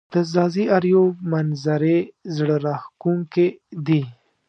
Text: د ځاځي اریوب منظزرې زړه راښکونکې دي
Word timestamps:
د 0.13 0.15
ځاځي 0.31 0.65
اریوب 0.77 1.13
منظزرې 1.31 1.97
زړه 2.35 2.55
راښکونکې 2.65 3.47
دي 3.87 4.01